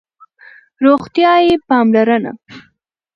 روغتیایی 0.85 1.57
پاملرنه 1.67 2.33